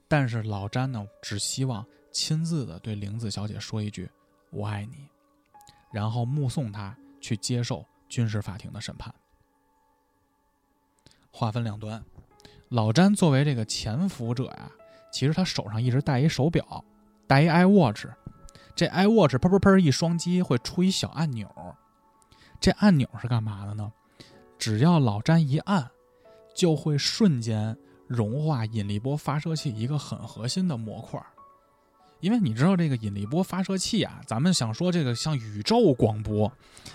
[0.08, 4.08] 但是老詹呢，只希望亲自的对玲子小姐说一句
[4.54, 5.10] “我爱你”，
[5.92, 9.14] 然后目送她去接受军事法庭的审判。
[11.32, 12.02] 话分两端，
[12.70, 14.72] 老詹作为这个潜伏者呀，
[15.12, 16.86] 其实他手上一直戴一手表，
[17.26, 18.08] 戴一 iWatch。
[18.76, 21.50] 这 iWatch 砰砰砰一双击会出一小按钮，
[22.60, 23.92] 这按钮是干嘛的呢？
[24.58, 25.90] 只要老詹一按，
[26.56, 31.22] 就会瞬间融化引力波发射器一个很核心的模块。
[32.22, 36.52] 因为你知道这个引力波发射器啊，咱们想说这个像宇宙广播，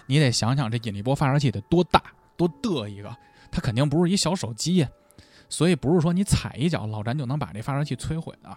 [0.06, 2.02] 你得想想这引力波发射器得多大
[2.36, 3.14] 多的一个，
[3.52, 4.88] 它肯定不是一小手机，
[5.48, 8.56] 所以不是说你踩一脚老詹就能把这发射器摧毁的。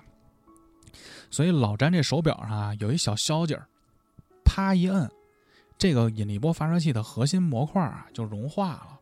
[1.29, 3.67] 所以老詹这手表上啊有一小消劲儿，
[4.45, 5.11] 啪一摁，
[5.83, 8.97] 这个引力波发射器的核心模块啊就融化了。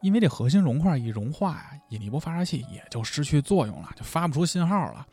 [0.00, 5.04] 因为这核心融块一融化呀，引力波发射器也就失去作用了，就发不出信号了，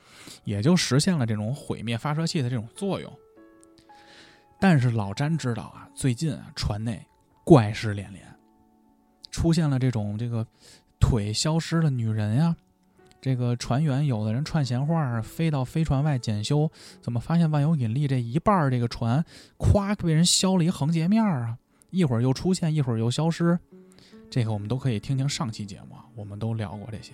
[0.43, 3.11] 也就实现了这种毁灭发射器的这种作用。
[4.59, 7.03] 但是老詹知道啊，最近啊船内
[7.43, 8.23] 怪事连连，
[9.31, 10.45] 出现了这种这个
[10.99, 12.55] 腿消失的女人呀，
[13.21, 19.23] 这个船员有的人串闲话，飞到飞船外检修，怎么发现万有引力这一半儿这个船
[19.57, 21.57] 咵被人削了一横截面啊？
[21.89, 23.59] 一会儿又出现，一会儿又消失。
[24.29, 27.13] 这个我们都可以听听上期节目，我们都聊过这些。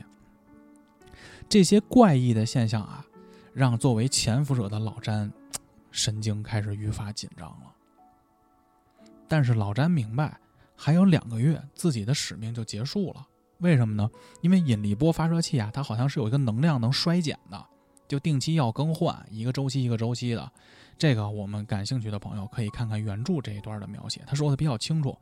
[1.48, 3.06] 这些怪异的现象啊，
[3.54, 5.32] 让作为潜伏者的老詹
[5.92, 7.74] 神经开始愈发紧张了。
[9.28, 10.38] 但是老詹明白，
[10.76, 13.26] 还有两个月自己的使命就结束了。
[13.60, 14.10] 为什么呢？
[14.42, 17.66] 因为引力波发射器啊，它好像是有一个能量能衰减的，
[18.08, 20.52] 就定期要更换，一个周期一个周期的。
[20.98, 25.18] 这个我们感兴趣的朋友可以看看原著这一段的描写，他说的比较清楚。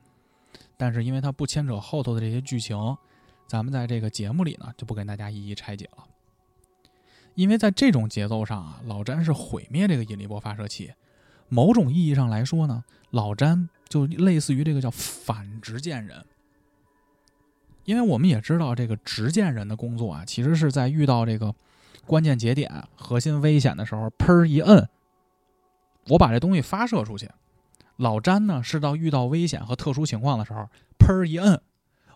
[0.77, 2.75] 但是因为它不牵扯后头的这些剧情，
[3.47, 6.03] 咱们在这个节目里呢就不跟大家一一拆解了。
[7.35, 10.91] 因为在这种节奏上啊，老詹是毁灭这个引力波发射器。
[11.49, 16.23] 某种意义上来说呢，老詹就类似于这个叫反执剑人。
[17.85, 21.53] 因为我们也知道，这个执剑人的工作啊，其实是在遇到这个
[22.05, 24.89] 关键节点、核心危险的时候，砰一摁，
[26.09, 27.29] 我把这东西发射出去。
[27.97, 30.67] 老詹呢，是到遇到危险和特殊情况的时候，
[30.97, 31.61] 砰一摁，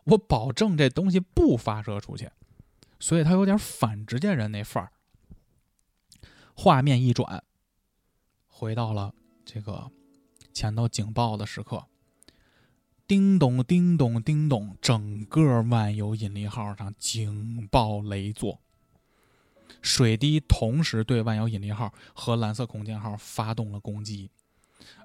[0.06, 2.30] 我保证这东西不发射出去，
[3.00, 4.92] 所以他有点反执剑人那范儿。
[6.56, 7.44] 画面一转，
[8.48, 9.14] 回到了
[9.46, 9.92] 这个
[10.52, 11.86] 前头警报的时刻，
[13.08, 18.60] 叮咚叮咚叮咚，整个万有引力号上警报雷作，
[19.82, 24.30] 水滴同时对万有引力号和蓝色空间号发动了攻击。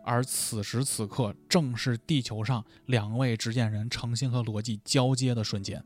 [0.05, 5.85] 而此时此刻，正是地球上两位执剑人诚心和逻辑交接的瞬间。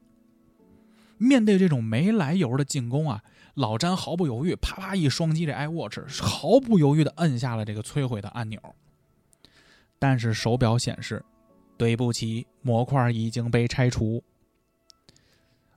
[1.19, 8.75] 面对这种没来由的进攻啊，老詹毫不犹豫，啪啪一双击这 iWatch，毫不犹豫地摁下了这个摧毁的按钮。
[9.99, 11.23] 但是手表显示，
[11.77, 14.23] 对不起，模块已经被拆除。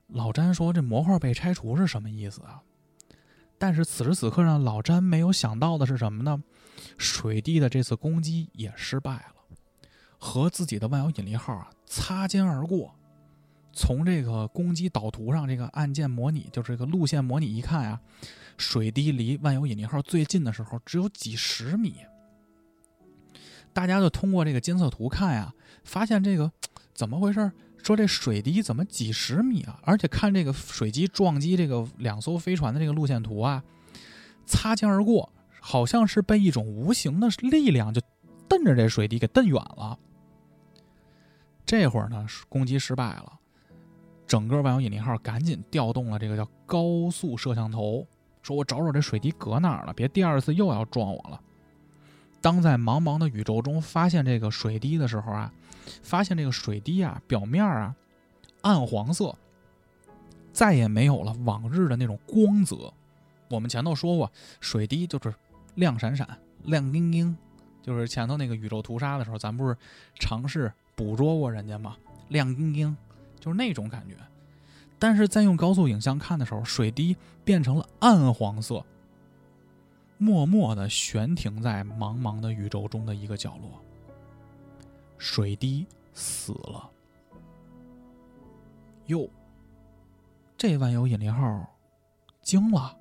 [0.08, 2.62] 老詹说：“这模块被拆除是什么意思啊？”
[3.60, 6.42] 但是此时此刻，让老詹没有想到的是什么呢？
[6.98, 9.58] 水滴的这次攻击也失败了，
[10.18, 12.96] 和自己的万有引力号啊擦肩而过。
[13.74, 18.02] 从这个攻击导图上，这个按键模拟，就是这个路线模拟一看啊，
[18.58, 21.98] 水滴离万有引力号最近的时候只有几十米。
[23.74, 25.54] 大家就通过这个监测图看呀，
[25.84, 26.52] 发现这个
[26.94, 27.52] 怎么回事？
[27.84, 29.80] 说这水滴怎么几十米啊？
[29.84, 33.64] 而且看这个水机撞击这个两艘飞船的这个路线图啊，
[34.46, 35.32] 擦肩而过。
[35.62, 38.02] 好像是被一种无形的力量就
[38.48, 40.00] 瞪着这水滴给瞪远了。
[41.66, 43.34] 这会儿呢，攻击失败了，
[44.26, 48.08] 整个万有引力号赶紧调动了这个叫高速摄像头，
[48.42, 51.42] 说我找找这水滴搁哪儿了，别第二次又要撞我了。
[52.42, 55.52] 当在茫茫的宇宙中发现这个水滴的时候啊，
[56.02, 57.96] 发现这个水滴啊表面啊
[58.62, 59.36] 暗黄色，
[60.52, 62.94] 再也没有了往日的那种光泽。
[63.50, 65.34] 我们前头说过，水滴就是。
[65.76, 66.28] 亮闪闪，
[66.64, 67.38] 亮晶晶，
[67.82, 69.78] 就是前头那个宇宙屠杀的时候，咱不是
[70.16, 71.96] 尝试捕捉过人家吗？
[72.28, 72.98] 亮晶晶，
[73.40, 74.16] 就是那种感觉。
[74.98, 78.84] 但是在用高速影像看的时候，水滴变成了暗黄色，
[80.20, 83.84] 默默地悬停在茫茫的宇宙中的一个角落。
[85.18, 86.88] 水滴死了。
[89.08, 89.28] 哟，
[90.56, 91.68] 这万有引力号
[92.42, 92.96] 惊了。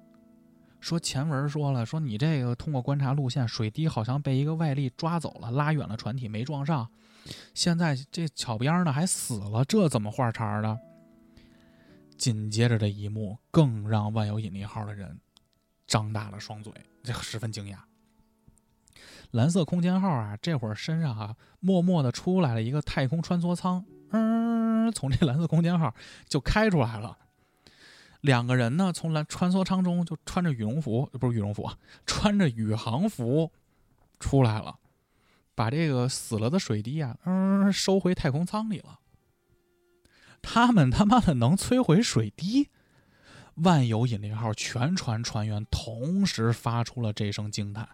[0.80, 6.88] 说前文说了，说你这个通过观察路线，水滴好像被一个外力抓走了，拉远了船体没撞上。
[7.52, 10.78] 现在这巧边呢还死了，这怎么画茬的？
[12.16, 15.20] 紧接着这一幕更让万有引力号的人
[15.86, 17.78] 张大了双嘴，这十分惊讶。
[19.30, 25.94] 蓝色空间号啊，这会儿身上啊默默的出来了一个太空穿梭舱，嗯，从这蓝色空间号
[26.26, 27.18] 就开出来了。
[28.22, 31.70] 两个人呢从蓝穿梭舱中就穿着羽绒服，不是羽绒服，
[32.06, 33.52] 穿着宇航服
[34.18, 34.78] 出来了，
[35.54, 38.98] 把这个死了的水滴啊，嗯，收回太空舱里了。
[40.40, 42.70] 他们他妈的能摧毁水滴？
[43.62, 47.88] 万有引力号全船船员同时发出了这声惊叹。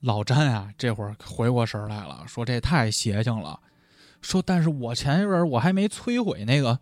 [0.00, 3.60] 老詹啊，这会儿回过神来了，说：“这太邪性了。”
[4.20, 6.80] 说：“但是我前一阵我还没摧毁那个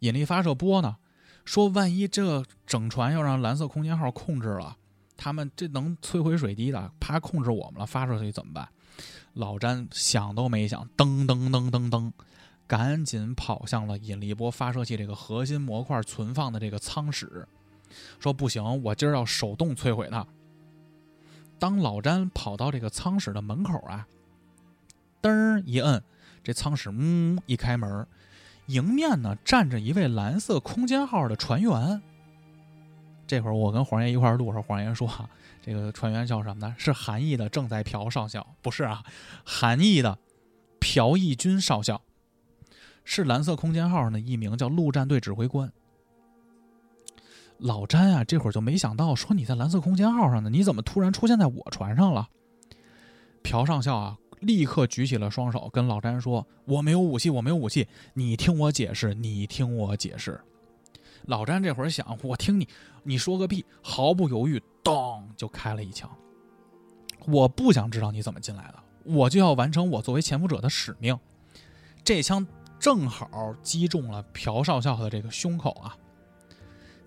[0.00, 0.96] 引力发射波呢。
[1.44, 4.76] 说万一这整船要让蓝色空间号控制了，
[5.16, 8.68] 他们这能摧毁水滴的，怕控制我们了，发射出去怎么办？”
[9.34, 12.12] 老詹想都没想，噔噔噔噔噔。
[12.70, 17.48] 赶紧跑向了引力波发射器这个核心模块存放的这个舱室，
[18.20, 20.24] 说不行，我今儿要手动摧毁它。
[21.58, 24.06] 当老詹跑到这个舱室的门口啊，
[25.20, 26.00] 噔儿一摁，
[26.44, 28.06] 这舱室嗯一开门，
[28.66, 32.00] 迎面呢站着一位蓝色空间号的船员。
[33.26, 35.10] 这会儿我跟黄爷一块录时候，黄爷说
[35.60, 36.72] 这个船员叫什么呢？
[36.78, 39.02] 是韩义的正在朴少校，不是啊，
[39.44, 40.16] 韩义的
[40.78, 42.00] 朴义军少校。
[43.04, 45.72] 是蓝色空间号上的一名叫陆战队指挥官。
[47.58, 52.28] 老詹啊，这会儿就没想到，说你在蓝色空间号上呢，你怎么突然出现在我船上了？
[53.42, 60.40] 朴上校啊，立刻举起了双手，跟老詹说：“我没有武器，我没有武器，你听我解释，你听我解释。”
[61.26, 62.66] 老詹这会儿想，我听你，
[63.02, 63.62] 你说个屁！
[63.82, 66.10] 毫不犹豫，咚就开了一枪。
[67.26, 71.18] 我不想知道你怎么进来的，我就要完成我作为潜伏者的使命。
[72.02, 72.46] 这枪。
[72.80, 75.94] 正好击中了朴少校的这个胸口啊！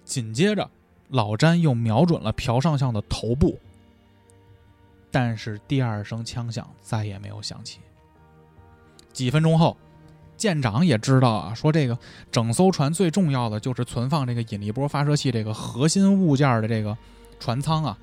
[0.05, 0.69] 紧接着，
[1.09, 3.59] 老詹又瞄准了朴上校的头部，
[5.09, 7.79] 但是第二声枪响再也没有响起。
[9.11, 9.75] 几分钟后，
[10.37, 11.97] 舰长也知道啊，说这个
[12.31, 16.95] 整艘船最重要的就是存放这个引力波发射器这个核心物件的这个
[17.39, 17.97] 船舱啊。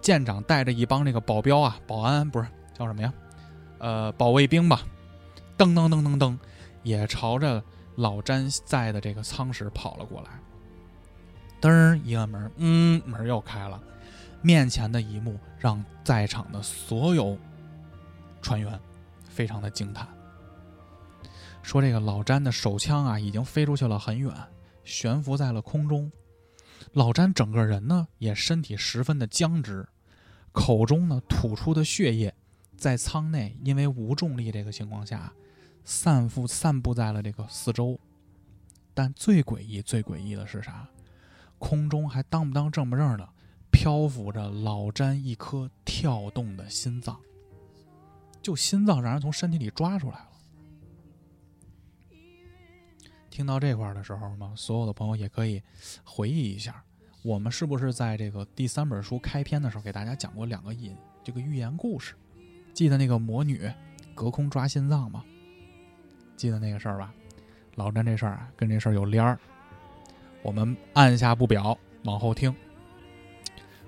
[0.00, 3.12] 舰长带着一帮这个保镖啊、保安不是叫什么呀？
[3.78, 4.82] 呃，保卫兵吧，
[5.56, 6.36] 噔噔噔噔噔。
[6.84, 7.60] 也朝着
[7.96, 10.30] 老詹在的这个舱室跑了过来，
[11.60, 13.82] 噔一个门，嗯，门又开了，
[14.42, 17.36] 面前的一幕让在场的所有
[18.42, 18.78] 船员
[19.28, 20.06] 非常的惊叹，
[21.62, 24.32] 说这个老詹的手枪啊已经飞出去了很远，
[24.84, 26.12] 悬浮在了空中，
[26.92, 29.88] 老詹整个人呢也身体十分的僵直，
[30.52, 32.34] 口中呢吐出的血液
[32.76, 35.32] 在舱内因为无重力这个情况下。
[35.84, 37.98] 散布散布在了这个四周，
[38.94, 40.88] 但最诡异、最诡异的是啥？
[41.58, 43.28] 空中还当不当正不正的
[43.70, 47.20] 漂浮着老詹一颗跳动的心脏，
[48.42, 50.28] 就心脏让人从身体里抓出来了。
[53.30, 55.62] 听到这块的时候嘛，所有的朋友也可以
[56.04, 56.84] 回忆一下，
[57.22, 62.14] 我们是不是在这个第三本书开篇的时候给大家讲过两个引这个寓言故事？
[62.72, 63.70] 记得那个魔女
[64.14, 65.24] 隔空抓心脏吗？
[66.36, 67.12] 记得那个事儿吧，
[67.76, 69.38] 老詹这事儿啊，跟这事儿有联儿。
[70.42, 72.54] 我们按下不表，往后听。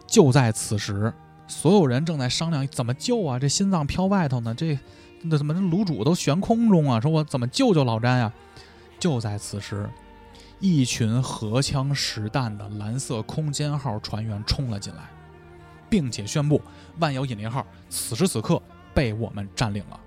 [0.07, 1.13] 就在此时，
[1.47, 3.39] 所有人正在商量怎么救啊！
[3.39, 4.79] 这心脏飘外头呢，这
[5.23, 7.01] 那怎么这卤煮都悬空中啊？
[7.01, 8.33] 说我怎么救救老詹呀？
[8.99, 9.91] 就在此时，
[10.61, 15.03] 一群荷枪实弹的蓝色空间号船员冲了进来，
[15.91, 16.63] 并且宣布
[16.99, 18.63] 万有引力号此时此刻
[18.95, 20.01] 被我们占领了。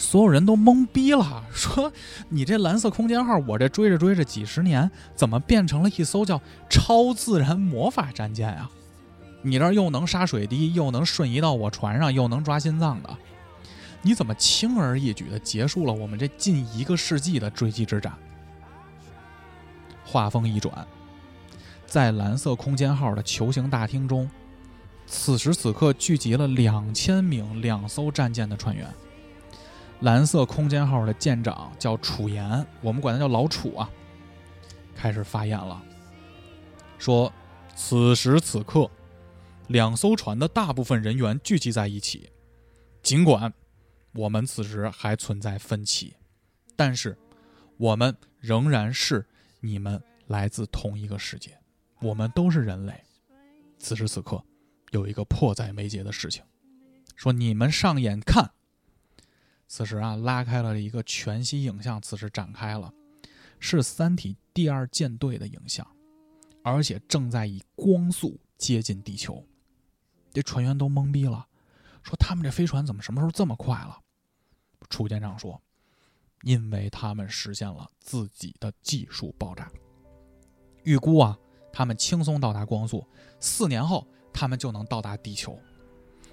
[0.00, 1.92] 所有人都懵逼了，说
[2.30, 6.40] ：“你这蓝色空间号，我这追着追着几十年，怎么变成了一艘叫
[6.70, 8.68] 超自然魔法战舰呀？
[9.42, 13.14] 你这又能杀水滴，又能瞬移到我船上，又能抓心脏的，
[14.00, 18.10] 你怎么轻而易举的结束了我们这近一个世纪的追击之战？”
[20.02, 20.86] 话锋一转，
[21.86, 24.28] 在蓝色空间号的球形大厅中，
[25.06, 28.90] 此时此刻聚集了两千名两艘战舰的船员。
[30.00, 33.90] 蓝色空间号的舰长叫楚岩，我们管他叫老楚啊。
[34.94, 35.82] 开始发言了，
[36.98, 37.30] 说
[37.76, 38.90] ：“此时此刻，
[39.68, 42.30] 两艘船的大部分人员聚集在一起。
[43.02, 43.52] 尽管
[44.12, 46.14] 我们此时还存在分歧，
[46.76, 47.16] 但是
[47.76, 49.26] 我们仍然是
[49.60, 51.56] 你们来自同一个世界，
[52.00, 52.94] 我们都是人类。
[53.78, 54.42] 此时此刻，
[54.92, 56.42] 有一个迫在眉睫的事情，
[57.16, 58.50] 说你们上眼看。”
[59.72, 62.92] 此时啊，拉开了一个全息影像，此时展开了，
[63.60, 65.86] 是《三体》第二舰队的影像，
[66.64, 69.46] 而且正在以光速接近地球。
[70.32, 71.46] 这船员都懵逼了，
[72.02, 73.96] 说他们这飞船怎么什么时候这么快了？
[74.88, 75.62] 楚舰长说
[76.42, 79.70] ：“因为他们实现了自己的技术爆炸。
[80.82, 81.38] 预估啊，
[81.72, 83.06] 他们轻松到达光速，
[83.38, 85.56] 四年后他们就能到达地球。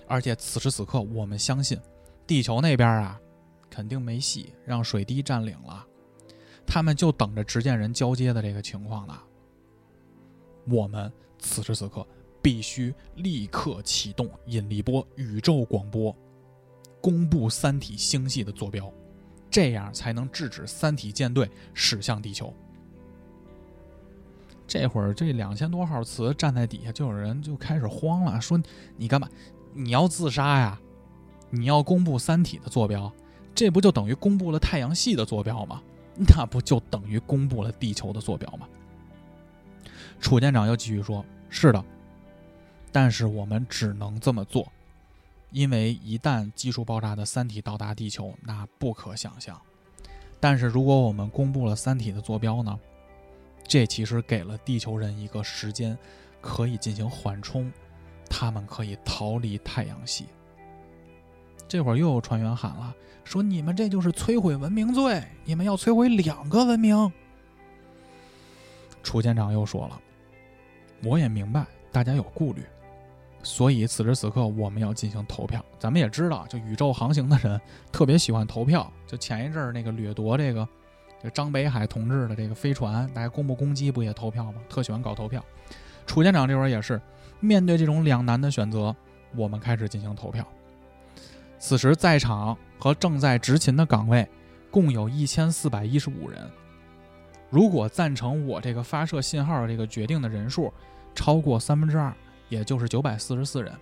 [0.07, 1.79] 而且此时此刻，我们相信，
[2.25, 3.21] 地球那边啊，
[3.69, 5.85] 肯定没戏，让水滴占领了，
[6.65, 9.17] 他们就等着执剑人交接的这个情况呢。
[10.69, 12.05] 我们此时此刻
[12.41, 16.15] 必须立刻启动引力波宇宙广播，
[17.01, 18.91] 公布三体星系的坐标，
[19.49, 22.53] 这样才能制止三体舰队驶向地球。
[24.67, 28.61] 这会儿这两千多号词站在底下，就有人就开始慌了，说
[28.97, 29.29] ：“你干嘛？
[29.73, 30.77] 你要自杀呀？
[31.49, 33.09] 你要公布三体的坐标，
[33.57, 35.81] 这不就等于公布了太阳系的坐标吗？
[36.15, 38.69] 那不就等于公布了地球的坐标吗？”
[40.21, 41.83] 楚舰长又继续说：“是的，
[42.91, 44.71] 但是我们只能这么做，
[45.49, 49.59] 因为一旦技术爆炸的三体到达地球，那不可想象。
[50.39, 52.79] 但是如果我们公布了三体的坐标呢？
[53.67, 55.97] 这其实给了地球人一个时间，
[56.39, 57.71] 可以进行缓冲，
[58.29, 60.27] 他们可以逃离太阳系。
[61.67, 62.93] 这会儿又有船员喊了，
[63.23, 67.11] 说你们这就是摧毁文明罪，你们要摧毁两个文明。”
[69.03, 69.99] 楚舰长又说了。
[71.03, 72.63] 我也明白大家有顾虑，
[73.43, 75.63] 所以此时此刻我们要进行投票。
[75.77, 77.61] 咱们也知道，就宇宙航行的人
[77.91, 78.91] 特别喜欢投票。
[79.05, 80.67] 就前一阵儿那个掠夺这个，
[81.23, 84.55] 就张北海同志的这个飞船，大家公不攻击不也投票吗？
[84.67, 85.43] 特喜欢搞投票。
[86.07, 86.99] 楚舰长这会儿也是
[87.39, 88.95] 面对这种两难的选择，
[89.35, 90.45] 我们开始进行投票。
[91.59, 94.27] 此时在场和正在执勤的岗位
[94.69, 96.49] 共有一千四百一十五人。
[97.49, 100.71] 如果赞成我这个发射信号这个决定的人数
[101.15, 102.13] 超过三分之二，
[102.49, 103.73] 也就是九百四十四人，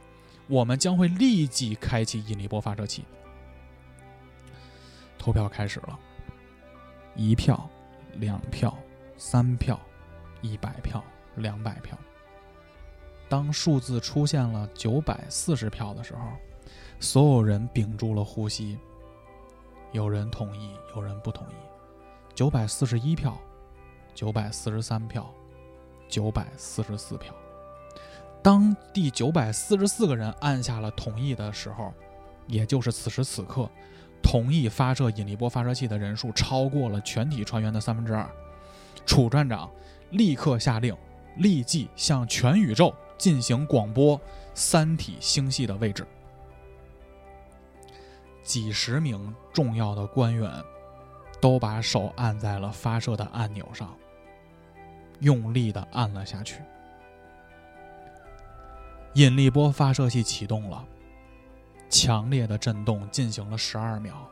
[0.47, 3.03] 我们将会立即开启引力波发射器。
[5.17, 5.99] 投票开始了，
[7.15, 7.69] 一票、
[8.13, 8.78] 两票、
[9.17, 9.80] 三票、
[10.41, 11.03] 一百票、
[11.36, 11.97] 两百票。
[13.28, 16.21] 当数字出现了九百四十票的时候，
[16.99, 18.77] 所有人屏住了呼吸。
[19.91, 21.55] 有人同意，有人不同意。
[22.33, 23.37] 九百四十一票。
[24.13, 25.29] 九百四十三票，
[26.07, 27.35] 九百四十四票。
[28.41, 31.93] 当第九百四十四个人按下了同意的时候，
[32.47, 33.69] 也就是此时此刻，
[34.23, 38.25] 同意发射引力波发射器的人数超过了全体船员的三分之二。
[39.05, 39.69] 楚站长
[40.11, 40.95] 立刻下令，
[41.35, 44.17] 立即向全宇宙进行广播
[44.53, 46.07] 三体星系的位置。
[48.45, 50.49] 几十名重要的官员
[51.41, 53.93] 都把手按在了发射的按钮上。
[55.21, 56.61] 用力的按了下去，
[59.13, 60.85] 引力波发射器启动了。
[61.89, 64.29] 强烈的震动进行了十二秒，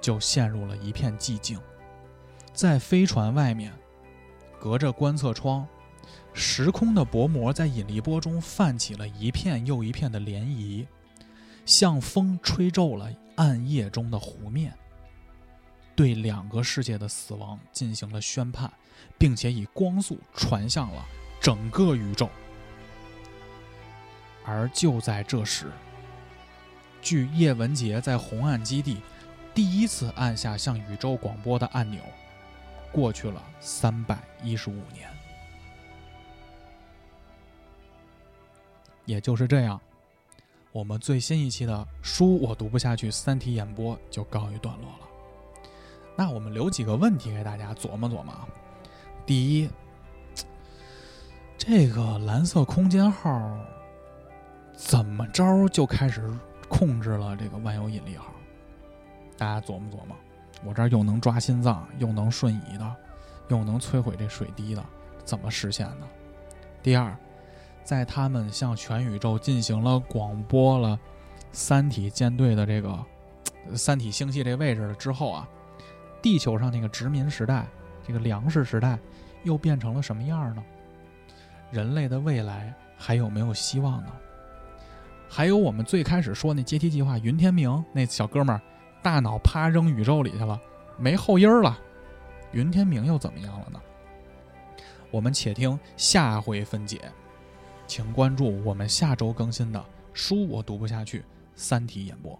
[0.00, 1.60] 就陷入了一片寂静。
[2.52, 3.72] 在飞船外面，
[4.58, 5.66] 隔着观测窗，
[6.32, 10.86] 时空的薄膜在引力波中泛起了一片又一片的涟漪，
[11.64, 14.72] 像风吹皱了暗夜中的湖面。
[15.96, 18.68] 对两个世界的死亡进行了宣判，
[19.16, 21.04] 并且以光速传向了
[21.40, 22.28] 整个宇宙。
[24.44, 25.70] 而就在这时，
[27.00, 29.00] 据叶文洁在红岸基地
[29.54, 32.02] 第一次按下向宇宙广播的按钮，
[32.90, 35.08] 过去了三百一十五年。
[39.04, 39.80] 也就是这样，
[40.74, 45.08] 我们最新一期的书我读不下去，《三体》演播就告一段落了。
[46.16, 48.34] 那我们留几个问题给大家琢磨琢磨。
[49.24, 49.70] 第一，
[51.56, 53.56] 这个蓝色空间号
[54.74, 56.28] 怎么着就开始
[56.68, 58.32] 控制了这个万有引力号？
[59.38, 60.16] 大家琢磨琢磨。
[60.64, 62.96] 我这儿又能抓心脏，又能瞬移的，
[63.46, 64.84] 又能摧毁这水滴的，
[65.24, 66.08] 怎么实现的？
[66.82, 67.16] 第二，
[67.84, 70.98] 在他们向全宇宙进行了广播了
[71.52, 72.98] 三体舰队的这个
[73.74, 75.48] 三体星系这位置了之后啊。
[76.22, 77.66] 地球上那个殖民时代，
[78.02, 78.98] 这个粮食时代，
[79.42, 80.64] 又变成了什么样呢？
[81.70, 84.08] 人类的未来还有没有希望呢？
[85.28, 88.62] 还有我们最开始说那阶梯计划，云天明那小哥们儿，
[89.02, 90.58] 大脑啪扔宇宙里去了，
[90.96, 91.78] 没后音儿了。
[92.52, 93.78] 云天明又怎么样了呢？
[95.10, 97.02] 我们且听下回分解，
[97.86, 101.20] 请关注我们下周更新的书，我读不下去，
[101.54, 102.38] 《三体》演播。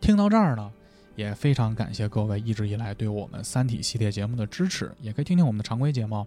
[0.00, 0.72] 听到这儿呢？
[1.16, 6.24] 也非常感谢各位一直以来对我们《三体》系列节目的支持，也可以听听我们的常规节目。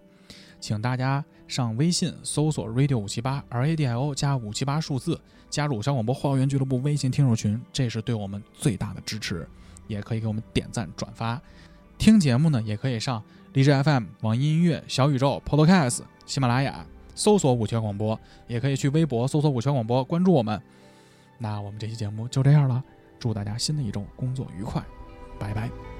[0.60, 9.48] 请大家上微信搜索 “radio 五七八 r a d i o” 加五七八数字，加入小广播花园俱乐部微信听众群，这是对我们最大的支持。
[9.88, 11.40] 也可以给我们点赞转发。
[11.98, 13.22] 听节目呢，也可以上
[13.54, 20.60] 荔枝 FM、网易音乐、小宇宙、Podcast、喜马拉雅搜索“五圈广播”，也可以去微博搜索“五圈广播”关注我们。
[21.38, 22.82] 那我们这期节目就这样了，
[23.18, 24.82] 祝大家新的一周工作愉快，
[25.38, 25.91] 拜拜。